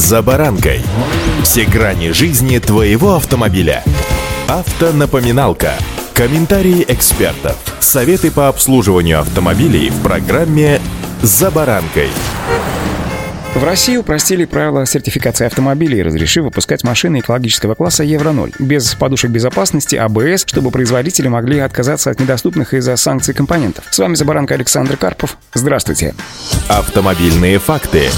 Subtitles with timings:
[0.00, 0.80] «За баранкой».
[1.42, 3.84] Все грани жизни твоего автомобиля.
[4.48, 5.74] Автонапоминалка.
[6.14, 7.58] Комментарии экспертов.
[7.80, 10.80] Советы по обслуживанию автомобилей в программе
[11.20, 12.08] «За баранкой».
[13.54, 19.96] В России упростили правила сертификации автомобилей, разрешив выпускать машины экологического класса Евро-0 без подушек безопасности,
[19.96, 23.84] АБС, чтобы производители могли отказаться от недоступных из-за санкций компонентов.
[23.90, 25.36] С вами Забаранка Александр Карпов.
[25.52, 26.14] Здравствуйте.
[26.68, 28.08] Автомобильные факты.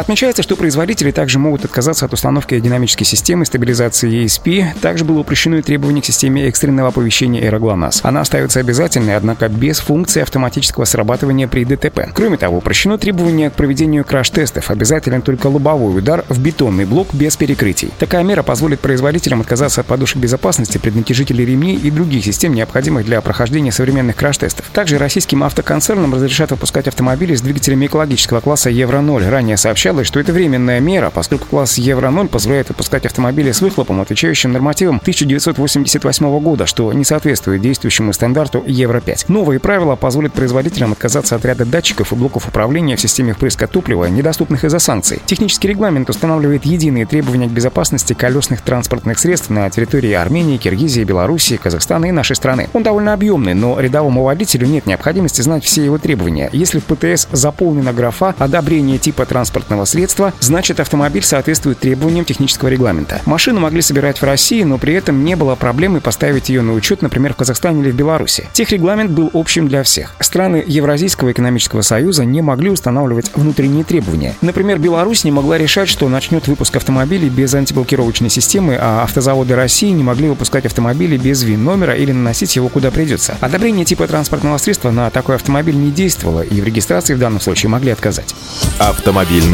[0.00, 4.80] Отмечается, что производители также могут отказаться от установки динамической системы стабилизации ESP.
[4.80, 8.00] Также было упрощено и требование к системе экстренного оповещения AeroGLONASS.
[8.04, 12.08] Она остается обязательной, однако без функции автоматического срабатывания при ДТП.
[12.14, 14.70] Кроме того, упрощено требование к проведению краш-тестов.
[14.70, 17.90] Обязателен только лобовой удар в бетонный блок без перекрытий.
[17.98, 23.20] Такая мера позволит производителям отказаться от подушек безопасности, преднатяжителей ремней и других систем, необходимых для
[23.20, 24.64] прохождения современных краш-тестов.
[24.72, 29.28] Также российским автоконцернам разрешат выпускать автомобили с двигателями экологического класса Евро-0.
[29.28, 34.00] Ранее сообщалось, сообщалось, что это временная мера, поскольку класс Евро-0 позволяет выпускать автомобили с выхлопом,
[34.00, 39.24] отвечающим нормативам 1988 года, что не соответствует действующему стандарту Евро-5.
[39.26, 44.04] Новые правила позволят производителям отказаться от ряда датчиков и блоков управления в системе впрыска топлива,
[44.04, 45.20] недоступных из-за санкций.
[45.26, 51.56] Технический регламент устанавливает единые требования к безопасности колесных транспортных средств на территории Армении, Киргизии, Белоруссии,
[51.56, 52.68] Казахстана и нашей страны.
[52.74, 56.48] Он довольно объемный, но рядовому водителю нет необходимости знать все его требования.
[56.52, 62.68] Если в ПТС заполнена графа «Одобрение типа транспортного транспортного средства, значит автомобиль соответствует требованиям технического
[62.68, 63.20] регламента.
[63.26, 67.02] Машину могли собирать в России, но при этом не было проблемы поставить ее на учет,
[67.02, 68.48] например, в Казахстане или в Беларуси.
[68.52, 70.14] Техрегламент был общим для всех.
[70.20, 74.34] Страны Евразийского экономического союза не могли устанавливать внутренние требования.
[74.40, 79.90] Например, Беларусь не могла решать, что начнет выпуск автомобилей без антиблокировочной системы, а автозаводы России
[79.90, 83.36] не могли выпускать автомобили без ВИН-номера или наносить его куда придется.
[83.40, 87.70] Одобрение типа транспортного средства на такой автомобиль не действовало, и в регистрации в данном случае
[87.70, 88.34] могли отказать.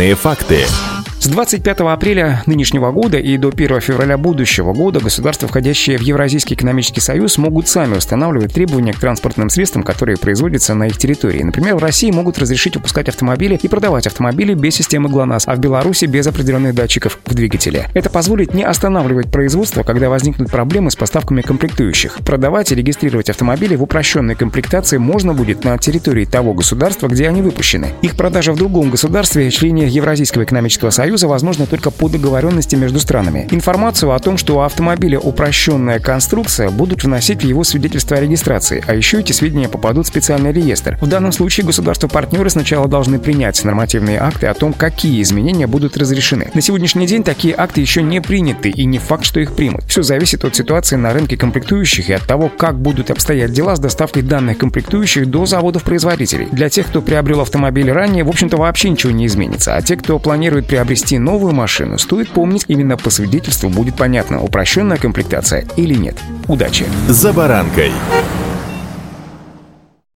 [0.07, 0.96] Автомобильные факты.
[1.27, 6.55] С 25 апреля нынешнего года и до 1 февраля будущего года государства, входящие в Евразийский
[6.55, 11.43] экономический союз, могут сами устанавливать требования к транспортным средствам, которые производятся на их территории.
[11.43, 15.59] Например, в России могут разрешить выпускать автомобили и продавать автомобили без системы ГЛОНАСС, а в
[15.59, 17.89] Беларуси без определенных датчиков в двигателе.
[17.93, 22.19] Это позволит не останавливать производство, когда возникнут проблемы с поставками комплектующих.
[22.25, 27.43] Продавать и регистрировать автомобили в упрощенной комплектации можно будет на территории того государства, где они
[27.43, 27.89] выпущены.
[28.03, 33.01] Их продажа в другом государстве, члене Евразийского экономического союза, Союза возможно только по договоренности между
[33.01, 33.49] странами.
[33.51, 38.85] Информацию о том, что у автомобиля упрощенная конструкция, будут вносить в его свидетельство о регистрации,
[38.87, 40.99] а еще эти сведения попадут в специальный реестр.
[41.01, 46.51] В данном случае государства-партнеры сначала должны принять нормативные акты о том, какие изменения будут разрешены.
[46.53, 49.85] На сегодняшний день такие акты еще не приняты и не факт, что их примут.
[49.89, 53.79] Все зависит от ситуации на рынке комплектующих и от того, как будут обстоять дела с
[53.79, 56.49] доставкой данных комплектующих до заводов-производителей.
[56.53, 60.19] Для тех, кто приобрел автомобиль ранее, в общем-то вообще ничего не изменится, а те, кто
[60.19, 65.95] планирует приобрести приобрести новую машину, стоит помнить, именно по свидетельству будет понятно, упрощенная комплектация или
[65.95, 66.17] нет.
[66.49, 66.87] Удачи!
[67.09, 67.93] За баранкой!